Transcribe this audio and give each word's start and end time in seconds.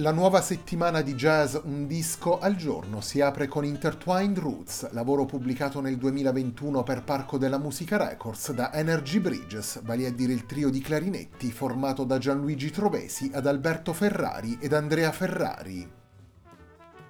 La 0.00 0.12
nuova 0.12 0.40
settimana 0.40 1.00
di 1.02 1.16
jazz 1.16 1.56
Un 1.64 1.88
disco 1.88 2.38
al 2.38 2.54
giorno 2.54 3.00
si 3.00 3.20
apre 3.20 3.48
con 3.48 3.64
Intertwined 3.64 4.38
Roots, 4.38 4.92
lavoro 4.92 5.24
pubblicato 5.24 5.80
nel 5.80 5.96
2021 5.96 6.84
per 6.84 7.02
Parco 7.02 7.36
della 7.36 7.58
Musica 7.58 7.96
Records 7.96 8.52
da 8.52 8.72
Energy 8.72 9.18
Bridges, 9.18 9.82
vale 9.82 10.06
a 10.06 10.12
dire 10.12 10.32
il 10.32 10.46
trio 10.46 10.70
di 10.70 10.78
clarinetti 10.80 11.50
formato 11.50 12.04
da 12.04 12.18
Gianluigi 12.18 12.70
Trovesi, 12.70 13.32
ad 13.34 13.48
Alberto 13.48 13.92
Ferrari 13.92 14.56
ed 14.60 14.72
Andrea 14.72 15.10
Ferrari. 15.10 15.90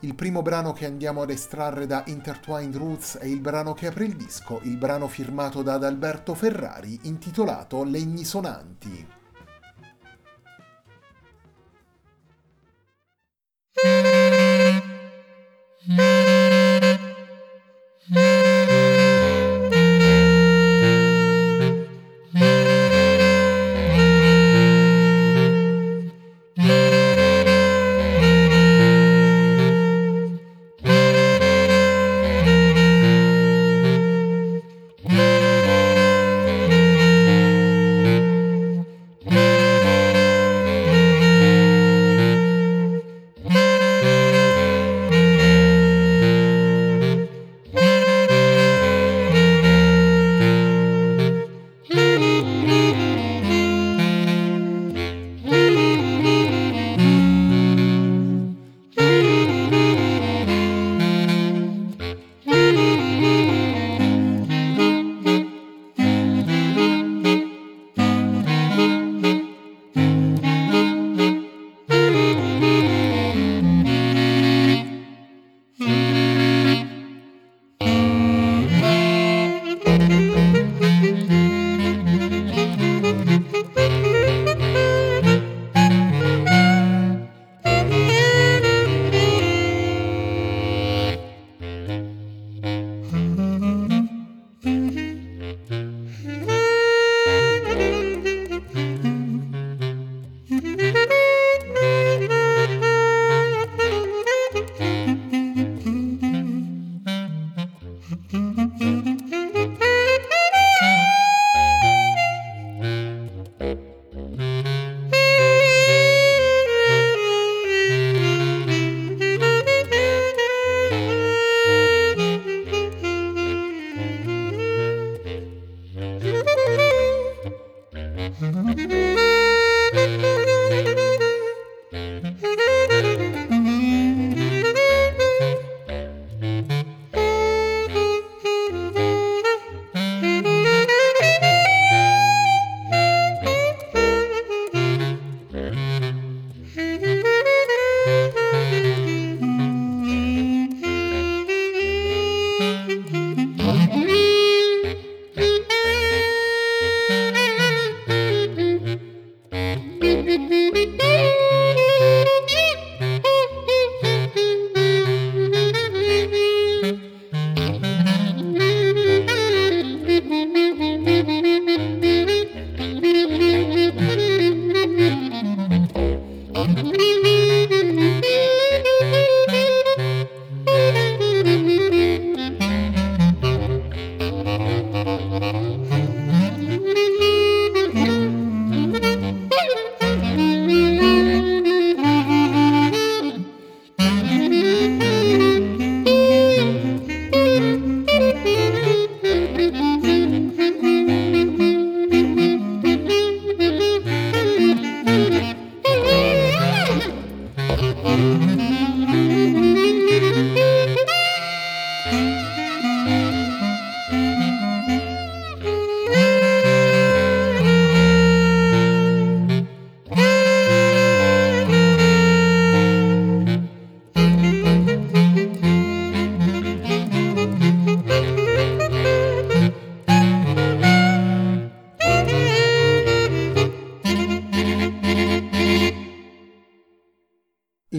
Il 0.00 0.14
primo 0.14 0.40
brano 0.40 0.72
che 0.72 0.86
andiamo 0.86 1.20
ad 1.20 1.28
estrarre 1.28 1.84
da 1.84 2.04
Intertwined 2.06 2.74
Roots 2.74 3.18
è 3.18 3.26
il 3.26 3.40
brano 3.40 3.74
che 3.74 3.88
apre 3.88 4.06
il 4.06 4.16
disco, 4.16 4.60
il 4.62 4.78
brano 4.78 5.08
firmato 5.08 5.60
da 5.60 5.74
Adalberto 5.74 6.34
Ferrari 6.34 7.00
intitolato 7.02 7.84
Legni 7.84 8.24
Sonanti. 8.24 9.17
Thank 13.82 14.06
you. 14.12 14.17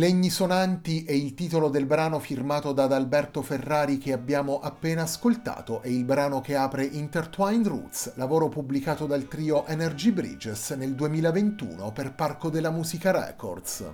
Legni 0.10 0.32
sonanti 0.32 1.04
è 1.04 1.12
il 1.12 1.36
titolo 1.36 1.70
del 1.70 1.86
brano 1.86 2.18
firmato 2.18 2.74
da 2.74 2.86
Adalberto 2.86 3.44
Ferrari 3.44 4.00
che 4.00 4.12
abbiamo 4.12 4.60
appena 4.60 5.04
ascoltato, 5.04 5.84
è 5.84 5.88
il 5.88 6.04
brano 6.04 6.42
che 6.42 6.56
apre 6.56 6.84
Intertwined 6.84 7.68
Roots, 7.68 8.14
lavoro 8.16 8.50
pubblicato 8.50 9.06
dal 9.06 9.28
trio 9.28 9.68
Energy 9.68 10.10
Bridges 10.10 10.72
nel 10.72 10.96
2021 10.96 11.92
per 11.92 12.16
Parco 12.16 12.50
della 12.50 12.72
Musica 12.72 13.12
Records. 13.12 13.86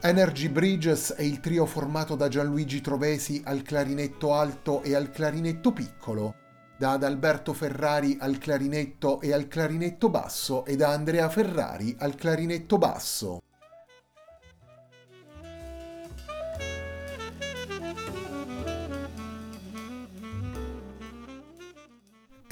Energy 0.00 0.48
Bridges 0.48 1.12
è 1.12 1.22
il 1.24 1.40
trio 1.40 1.66
formato 1.66 2.14
da 2.14 2.28
Gianluigi 2.28 2.80
Trovesi 2.80 3.42
al 3.44 3.60
clarinetto 3.60 4.32
alto 4.32 4.80
e 4.82 4.94
al 4.94 5.10
clarinetto 5.10 5.72
piccolo, 5.72 6.36
da 6.78 6.92
Adalberto 6.92 7.52
Ferrari 7.52 8.16
al 8.18 8.38
clarinetto 8.38 9.20
e 9.20 9.34
al 9.34 9.46
clarinetto 9.46 10.08
basso 10.08 10.64
e 10.64 10.74
da 10.74 10.88
Andrea 10.88 11.28
Ferrari 11.28 11.94
al 11.98 12.14
clarinetto 12.14 12.78
basso. 12.78 13.42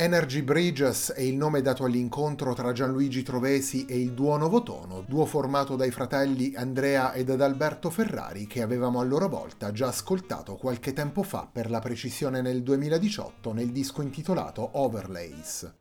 Energy 0.07 0.43
Bridges 0.43 1.11
è 1.11 1.21
il 1.21 1.35
nome 1.35 1.63
dato 1.63 1.83
all'incontro 1.83 2.55
tra 2.55 2.71
Gianluigi 2.71 3.25
Trovesi 3.25 3.87
e 3.87 4.01
il 4.01 4.13
duo 4.13 4.37
Novotono, 4.37 5.01
duo 5.05 5.27
formato 5.27 5.75
dai 5.75 5.91
fratelli 5.91 6.55
Andrea 6.55 7.13
ed 7.13 7.29
Adalberto 7.29 7.91
Ferrari 7.91 8.47
che 8.47 8.63
avevamo 8.63 9.01
a 9.01 9.03
loro 9.03 9.29
volta 9.29 9.73
già 9.73 9.89
ascoltato 9.89 10.55
qualche 10.55 10.93
tempo 10.93 11.25
fa 11.25 11.49
per 11.53 11.71
la 11.71 11.81
precisione 11.81 12.41
nel 12.41 12.63
2018 12.63 13.53
nel 13.53 13.73
disco 13.73 14.01
intitolato 14.01 14.79
Overlays. 14.79 15.75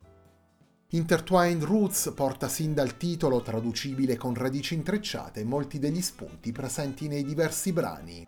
Intertwined 0.89 1.61
Roots 1.61 2.11
porta 2.15 2.47
sin 2.47 2.73
dal 2.73 2.97
titolo, 2.97 3.43
traducibile 3.43 4.17
con 4.17 4.33
radici 4.33 4.73
intrecciate, 4.73 5.43
molti 5.43 5.77
degli 5.77 6.01
spunti 6.01 6.51
presenti 6.51 7.07
nei 7.07 7.23
diversi 7.23 7.71
brani, 7.71 8.25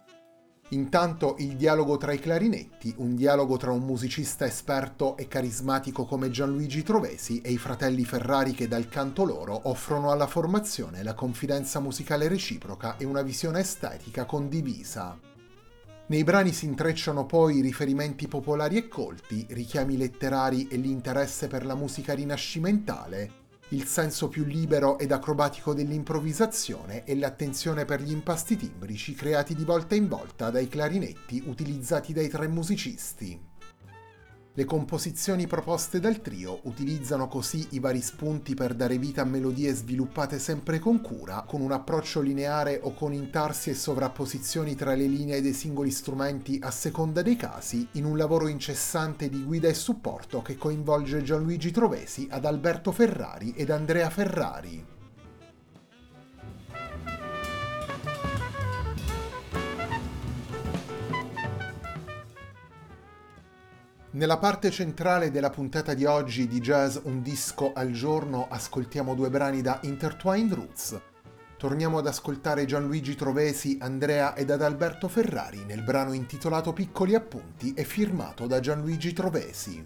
Intanto 0.72 1.36
il 1.40 1.56
dialogo 1.56 1.96
tra 1.96 2.12
i 2.12 2.20
clarinetti, 2.20 2.94
un 2.98 3.16
dialogo 3.16 3.56
tra 3.56 3.72
un 3.72 3.86
musicista 3.86 4.46
esperto 4.46 5.16
e 5.16 5.30
carismatico 5.30 6.04
come 6.04 6.30
Gianluigi 6.30 6.84
Trovesi 6.84 7.40
e 7.40 7.52
i 7.52 7.58
fratelli 7.58 8.04
Ferrari 8.04 8.52
che 8.52 8.68
dal 8.68 8.90
canto 8.90 9.24
loro 9.24 9.70
offrono 9.70 10.12
alla 10.12 10.28
formazione 10.28 11.04
la 11.04 11.14
confidenza 11.14 11.80
musicale 11.80 12.28
reciproca 12.28 12.98
e 12.98 13.06
una 13.06 13.22
visione 13.22 13.62
estetica 13.62 14.26
condivisa. 14.26 15.18
Nei 16.08 16.26
brani 16.26 16.52
si 16.52 16.66
intrecciano 16.66 17.26
poi 17.26 17.62
riferimenti 17.62 18.28
popolari 18.28 18.76
e 18.76 18.90
colti, 18.90 19.46
richiami 19.50 19.96
letterari 19.96 20.68
e 20.68 20.76
l'interesse 20.76 21.48
per 21.48 21.66
la 21.66 21.76
musica 21.76 22.14
rinascimentale, 22.14 23.46
il 23.70 23.86
senso 23.86 24.30
più 24.30 24.46
libero 24.46 24.98
ed 24.98 25.12
acrobatico 25.12 25.74
dell'improvvisazione 25.74 27.04
e 27.04 27.16
l'attenzione 27.18 27.84
per 27.84 28.02
gli 28.02 28.12
impasti 28.12 28.56
timbrici 28.56 29.14
creati 29.14 29.56
di 29.56 29.66
volta 29.66 29.96
in 29.96 30.08
volta 30.08 30.50
dai 30.50 30.70
clarinetti 30.70 31.44
utilizzati 31.46 32.14
dai 32.14 32.30
tre 32.30 32.48
musicisti. 32.48 33.57
Le 34.58 34.66
composizioni 34.66 35.46
proposte 35.46 36.00
dal 36.00 36.20
trio 36.20 36.62
utilizzano 36.64 37.28
così 37.28 37.68
i 37.74 37.80
vari 37.80 38.02
spunti 38.02 38.56
per 38.56 38.74
dare 38.74 38.98
vita 38.98 39.22
a 39.22 39.24
melodie 39.24 39.72
sviluppate 39.72 40.40
sempre 40.40 40.80
con 40.80 41.00
cura, 41.00 41.46
con 41.48 41.62
un 41.62 41.72
approccio 41.72 42.22
lineare 42.22 42.80
o 42.82 42.96
con 42.96 43.14
intarsi 43.14 43.70
e 43.70 43.76
sovrapposizioni 43.76 44.74
tra 44.74 44.96
le 44.96 45.06
linee 45.06 45.44
dei 45.44 45.54
singoli 45.54 45.92
strumenti 45.92 46.60
a 46.60 46.72
seconda 46.72 47.22
dei 47.22 47.36
casi, 47.36 47.88
in 47.92 48.06
un 48.06 48.18
lavoro 48.18 48.48
incessante 48.48 49.30
di 49.30 49.44
guida 49.44 49.68
e 49.68 49.76
supporto 49.76 50.42
che 50.42 50.58
coinvolge 50.58 51.22
Gianluigi 51.22 51.70
Trovesi 51.70 52.28
ad 52.28 52.44
Alberto 52.44 52.92
Ferrari 52.92 53.54
ed 53.56 53.70
Andrea 53.70 54.10
Ferrari. 54.10 54.97
Nella 64.10 64.38
parte 64.38 64.72
centrale 64.72 65.32
della 65.32 65.50
puntata 65.50 65.94
di 65.94 66.06
oggi 66.06 66.48
di 66.48 66.62
Jazz 66.62 66.98
Un 67.04 67.22
disco 67.22 67.74
al 67.74 67.92
giorno 67.92 68.48
ascoltiamo 68.50 69.14
due 69.14 69.30
brani 69.30 69.62
da 69.62 69.80
Intertwined 69.84 70.54
Roots. 70.54 70.98
Torniamo 71.58 71.98
ad 71.98 72.08
ascoltare 72.08 72.64
Gianluigi 72.64 73.16
Trovesi, 73.16 73.78
Andrea 73.82 74.34
ed 74.34 74.50
Adalberto 74.50 75.10
Ferrari 75.10 75.66
nel 75.66 75.84
brano 75.84 76.14
intitolato 76.14 76.72
Piccoli 76.72 77.16
appunti 77.16 77.74
e 77.74 77.84
firmato 77.84 78.48
da 78.48 78.62
Gianluigi 78.62 79.12
Trovesi. 79.12 79.86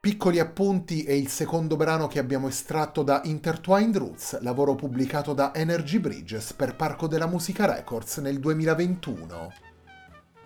Piccoli 0.00 0.38
appunti 0.38 1.02
è 1.02 1.12
il 1.12 1.28
secondo 1.28 1.76
brano 1.76 2.06
che 2.06 2.18
abbiamo 2.18 2.48
estratto 2.48 3.02
da 3.02 3.20
Intertwined 3.24 3.98
Roots, 3.98 4.40
lavoro 4.40 4.74
pubblicato 4.74 5.34
da 5.34 5.54
Energy 5.54 5.98
Bridges 5.98 6.54
per 6.54 6.76
Parco 6.76 7.06
della 7.06 7.26
Musica 7.26 7.66
Records 7.66 8.16
nel 8.16 8.38
2021. 8.38 9.63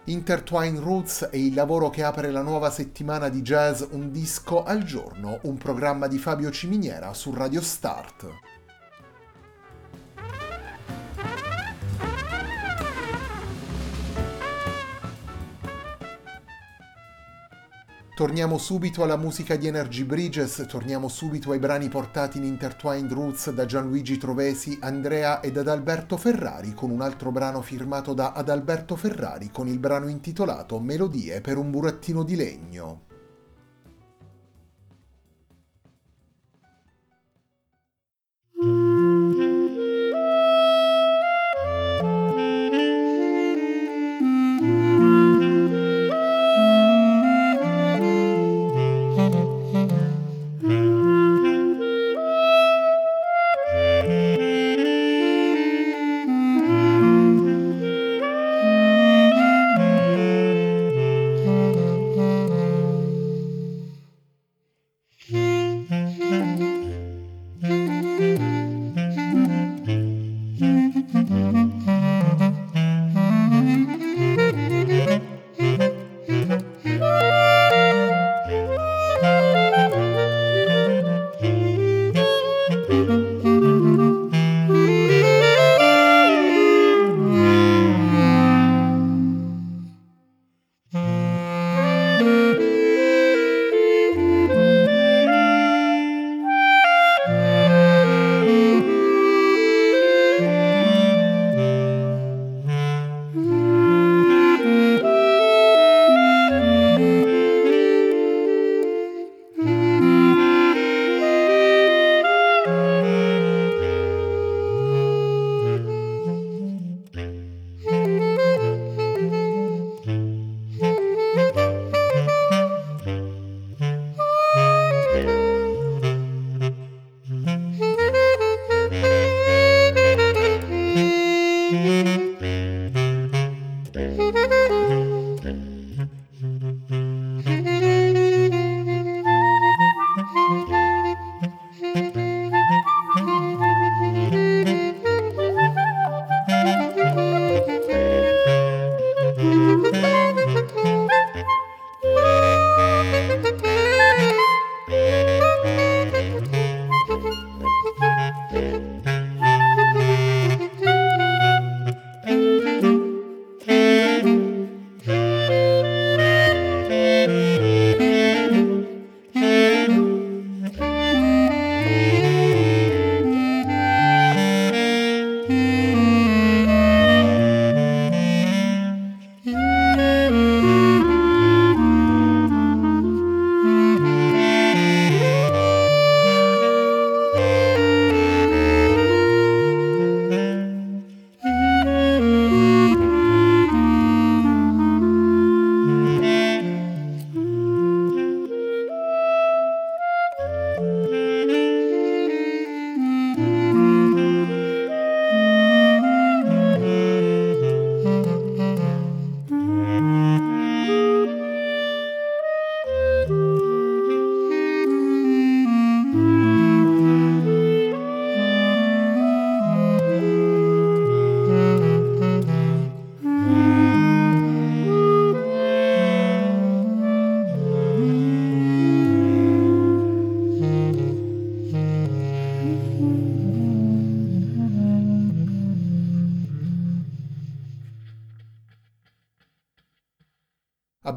Intertwined 0.08 0.78
Roots 0.78 1.28
è 1.30 1.36
il 1.36 1.52
lavoro 1.52 1.90
che 1.90 2.02
apre 2.02 2.30
la 2.30 2.40
nuova 2.40 2.70
settimana 2.70 3.28
di 3.28 3.42
jazz 3.42 3.82
Un 3.90 4.10
disco 4.10 4.64
al 4.64 4.82
giorno, 4.82 5.38
un 5.42 5.58
programma 5.58 6.06
di 6.06 6.16
Fabio 6.16 6.50
Ciminiera 6.50 7.12
su 7.12 7.34
Radio 7.34 7.60
Start. 7.60 8.26
Torniamo 18.18 18.58
subito 18.58 19.04
alla 19.04 19.16
musica 19.16 19.54
di 19.54 19.68
Energy 19.68 20.02
Bridges, 20.02 20.66
torniamo 20.66 21.06
subito 21.06 21.52
ai 21.52 21.60
brani 21.60 21.88
portati 21.88 22.38
in 22.38 22.42
Intertwined 22.42 23.12
Roots 23.12 23.52
da 23.52 23.64
Gianluigi 23.64 24.18
Trovesi, 24.18 24.76
Andrea 24.80 25.40
ed 25.40 25.56
Adalberto 25.56 26.16
Ferrari 26.16 26.74
con 26.74 26.90
un 26.90 27.00
altro 27.00 27.30
brano 27.30 27.62
firmato 27.62 28.14
da 28.14 28.32
Adalberto 28.32 28.96
Ferrari 28.96 29.52
con 29.52 29.68
il 29.68 29.78
brano 29.78 30.08
intitolato 30.08 30.80
Melodie 30.80 31.40
per 31.40 31.58
un 31.58 31.70
burattino 31.70 32.24
di 32.24 32.34
legno. 32.34 33.07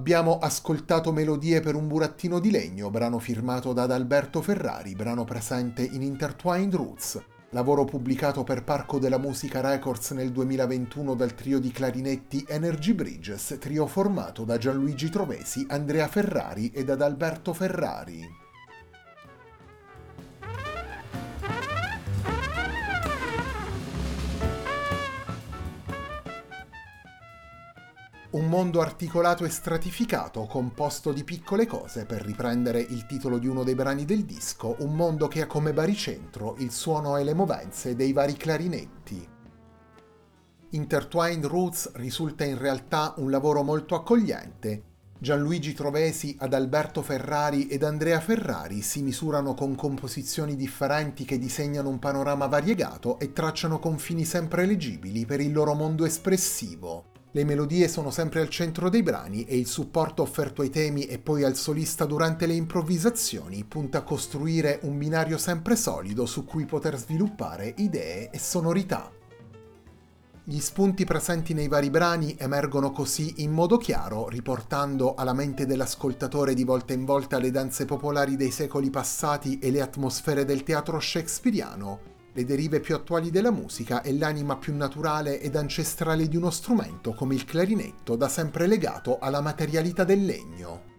Abbiamo 0.02 0.40
ascoltato 0.40 1.12
Melodie 1.12 1.60
per 1.60 1.76
un 1.76 1.88
burattino 1.88 2.40
di 2.40 2.50
legno, 2.50 2.90
brano 2.90 3.20
firmato 3.20 3.72
da 3.72 3.84
Adalberto 3.84 4.42
Ferrari, 4.42 4.96
brano 4.96 5.26
presente 5.26 5.84
in 5.84 6.02
Intertwined 6.02 6.74
Roots, 6.74 7.24
lavoro 7.52 7.86
pubblicato 7.86 8.44
per 8.44 8.64
Parco 8.64 8.98
della 8.98 9.20
Musica 9.20 9.62
Records 9.62 10.10
nel 10.12 10.32
2021 10.32 11.14
dal 11.14 11.36
trio 11.36 11.60
di 11.60 11.70
clarinetti 11.70 12.44
Energy 12.48 12.94
Bridges, 12.94 13.58
trio 13.60 13.86
formato 13.86 14.44
da 14.44 14.58
Gianluigi 14.58 15.12
Trovesi, 15.12 15.68
Andrea 15.70 16.08
Ferrari 16.08 16.72
ed 16.74 16.90
Adalberto 16.90 17.54
Ferrari. 17.54 18.51
Un 28.32 28.48
mondo 28.48 28.80
articolato 28.80 29.44
e 29.44 29.50
stratificato, 29.50 30.46
composto 30.46 31.12
di 31.12 31.26
piccole 31.26 31.66
cose, 31.66 32.06
per 32.06 32.22
riprendere 32.22 32.80
il 32.80 33.06
titolo 33.06 33.38
di 33.38 33.48
uno 33.48 33.64
dei 33.64 33.76
brani 33.76 34.06
del 34.06 34.24
disco, 34.24 34.78
un 34.80 34.96
mondo 34.96 35.28
che 35.28 35.42
ha 35.42 35.48
come 35.48 35.74
baricentro 35.74 36.56
il 36.60 36.72
suono 36.72 37.18
e 37.18 37.26
le 37.26 37.34
movenze 37.34 37.94
dei 37.94 38.14
vari 38.14 38.38
clarinetti. 38.38 39.28
Intertwined 40.70 41.46
Roots 41.46 41.92
risulta 41.96 42.46
in 42.46 42.58
realtà 42.58 43.16
un 43.18 43.30
lavoro 43.30 43.64
molto 43.64 43.96
accogliente, 43.96 44.84
Gianluigi 45.20 45.74
Trovesi, 45.74 46.36
Adalberto 46.40 47.02
Ferrari 47.02 47.68
ed 47.68 47.84
Andrea 47.84 48.22
Ferrari 48.22 48.82
si 48.82 49.04
misurano 49.04 49.54
con 49.54 49.76
composizioni 49.76 50.56
differenti 50.56 51.26
che 51.26 51.38
disegnano 51.38 51.90
un 51.90 52.00
panorama 52.00 52.48
variegato 52.48 53.20
e 53.20 53.34
tracciano 53.34 53.78
confini 53.78 54.24
sempre 54.24 54.66
leggibili 54.66 55.26
per 55.26 55.42
il 55.42 55.52
loro 55.52 55.74
mondo 55.74 56.06
espressivo. 56.06 57.11
Le 57.34 57.46
melodie 57.46 57.88
sono 57.88 58.12
sempre 58.12 58.42
al 58.42 58.50
centro 58.50 58.90
dei 58.90 59.04
brani 59.04 59.46
e 59.46 59.58
il 59.58 59.66
supporto 59.66 60.22
offerto 60.22 60.64
ai 60.64 60.70
temi 60.70 61.06
e 61.06 61.18
poi 61.18 61.46
al 61.46 61.56
solista 61.56 62.04
durante 62.04 62.46
le 62.46 62.56
improvvisazioni 62.56 63.64
punta 63.64 64.00
a 64.00 64.04
costruire 64.04 64.80
un 64.84 64.98
binario 64.98 65.38
sempre 65.38 65.78
solido 65.78 66.26
su 66.26 66.44
cui 66.44 66.66
poter 66.66 66.98
sviluppare 66.98 67.74
idee 67.78 68.32
e 68.32 68.38
sonorità. 68.38 69.10
Gli 70.44 70.60
spunti 70.60 71.06
presenti 71.06 71.54
nei 71.54 71.70
vari 71.70 71.90
brani 71.90 72.36
emergono 72.38 72.92
così 72.92 73.36
in 73.38 73.52
modo 73.52 73.78
chiaro, 73.78 74.28
riportando 74.28 75.14
alla 75.14 75.34
mente 75.34 75.66
dell'ascoltatore 75.66 76.54
di 76.54 76.66
volta 76.66 76.92
in 76.92 77.06
volta 77.06 77.38
le 77.40 77.52
danze 77.52 77.86
popolari 77.86 78.36
dei 78.36 78.52
secoli 78.52 78.90
passati 78.90 79.58
e 79.60 79.72
le 79.72 79.80
atmosfere 79.80 80.44
del 80.44 80.64
teatro 80.64 81.00
shakespeariano, 81.00 82.11
le 82.34 82.46
derive 82.46 82.80
più 82.80 82.96
attuali 82.96 83.30
della 83.30 83.52
musica 83.52 84.02
e 84.02 84.14
l'anima 84.14 84.58
più 84.58 84.76
naturale 84.76 85.40
ed 85.42 85.56
ancestrale 85.56 86.28
di 86.28 86.38
uno 86.38 86.50
strumento 86.50 87.14
come 87.14 87.36
il 87.36 87.46
clarinetto, 87.46 88.16
da 88.16 88.30
sempre 88.30 88.68
legato 88.68 89.20
alla 89.20 89.42
materialità 89.42 90.04
del 90.04 90.24
legno. 90.24 90.90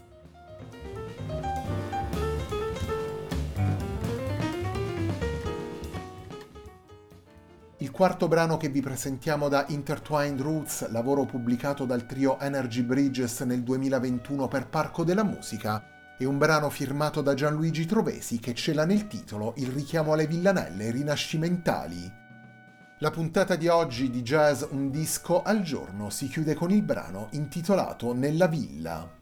Il 7.78 7.90
quarto 7.90 8.28
brano 8.28 8.58
che 8.58 8.68
vi 8.68 8.80
presentiamo 8.80 9.48
da 9.48 9.64
Intertwined 9.68 10.40
Roots, 10.40 10.88
lavoro 10.90 11.24
pubblicato 11.24 11.84
dal 11.84 12.06
trio 12.06 12.38
Energy 12.38 12.82
Bridges 12.82 13.40
nel 13.40 13.62
2021 13.64 14.46
per 14.46 14.68
Parco 14.68 15.02
della 15.02 15.24
Musica, 15.24 15.91
è 16.22 16.26
un 16.26 16.38
brano 16.38 16.70
firmato 16.70 17.20
da 17.20 17.34
Gianluigi 17.34 17.84
Trovesi 17.84 18.38
che 18.38 18.54
cela 18.54 18.84
nel 18.84 19.08
titolo 19.08 19.54
il 19.56 19.68
richiamo 19.68 20.12
alle 20.12 20.26
villanelle 20.26 20.90
rinascimentali. 20.90 22.10
La 22.98 23.10
puntata 23.10 23.56
di 23.56 23.66
oggi 23.66 24.10
di 24.10 24.22
Jazz 24.22 24.62
Un 24.70 24.90
disco 24.90 25.42
al 25.42 25.62
giorno 25.62 26.10
si 26.10 26.28
chiude 26.28 26.54
con 26.54 26.70
il 26.70 26.82
brano 26.82 27.28
intitolato 27.32 28.14
Nella 28.14 28.46
villa. 28.46 29.21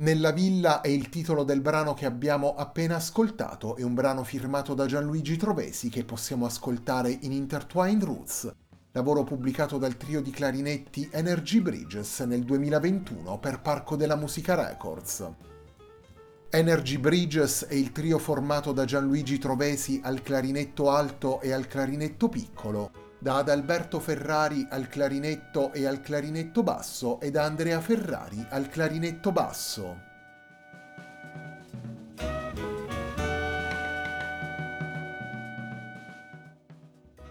Nella 0.00 0.30
villa 0.30 0.80
è 0.80 0.88
il 0.88 1.10
titolo 1.10 1.44
del 1.44 1.60
brano 1.60 1.92
che 1.92 2.06
abbiamo 2.06 2.54
appena 2.54 2.96
ascoltato, 2.96 3.76
è 3.76 3.82
un 3.82 3.92
brano 3.92 4.24
firmato 4.24 4.72
da 4.72 4.86
Gianluigi 4.86 5.36
Trovesi 5.36 5.90
che 5.90 6.04
possiamo 6.04 6.46
ascoltare 6.46 7.10
in 7.10 7.32
Intertwined 7.32 8.04
Roots, 8.04 8.50
lavoro 8.92 9.24
pubblicato 9.24 9.76
dal 9.76 9.98
trio 9.98 10.22
di 10.22 10.30
clarinetti 10.30 11.10
Energy 11.12 11.60
Bridges 11.60 12.20
nel 12.20 12.44
2021 12.44 13.38
per 13.40 13.60
Parco 13.60 13.94
della 13.94 14.16
Musica 14.16 14.54
Records. 14.54 15.28
Energy 16.48 16.96
Bridges 16.96 17.66
è 17.66 17.74
il 17.74 17.92
trio 17.92 18.18
formato 18.18 18.72
da 18.72 18.86
Gianluigi 18.86 19.36
Trovesi 19.36 20.00
al 20.02 20.22
clarinetto 20.22 20.88
alto 20.88 21.42
e 21.42 21.52
al 21.52 21.66
clarinetto 21.66 22.30
piccolo, 22.30 22.90
da 23.20 23.36
Adalberto 23.36 24.00
Ferrari 24.00 24.66
al 24.70 24.88
clarinetto 24.88 25.74
e 25.74 25.86
al 25.86 26.00
clarinetto 26.00 26.62
basso 26.62 27.20
e 27.20 27.30
da 27.30 27.44
Andrea 27.44 27.78
Ferrari 27.80 28.46
al 28.48 28.68
clarinetto 28.68 29.30
basso. 29.30 30.08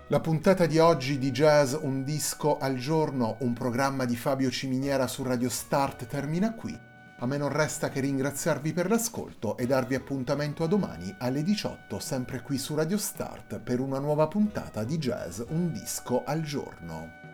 La 0.09 0.19
puntata 0.19 0.67
di 0.67 0.77
oggi 0.77 1.17
di 1.17 1.31
Jazz 1.31 1.75
Un 1.79 2.03
disco 2.03 2.59
al 2.59 2.75
giorno, 2.75 3.37
un 3.39 3.53
programma 3.53 4.05
di 4.05 4.15
Fabio 4.15 4.51
Ciminiera 4.51 5.07
su 5.07 5.23
Radio 5.23 5.49
Start 5.49 6.05
termina 6.05 6.53
qui. 6.53 6.88
A 7.21 7.25
me 7.25 7.35
non 7.35 7.49
resta 7.49 7.89
che 7.89 7.99
ringraziarvi 7.99 8.71
per 8.71 8.89
l'ascolto 8.89 9.57
e 9.57 9.65
darvi 9.65 9.93
appuntamento 9.93 10.63
a 10.63 10.67
domani 10.67 11.13
alle 11.19 11.43
18 11.43 11.99
sempre 11.99 12.41
qui 12.41 12.57
su 12.57 12.75
Radio 12.75 12.97
Start 12.97 13.59
per 13.59 13.81
una 13.81 13.99
nuova 13.99 14.27
puntata 14.29 14.85
di 14.85 14.97
Jazz 14.97 15.41
Un 15.49 15.73
disco 15.73 16.23
al 16.23 16.41
giorno. 16.43 17.28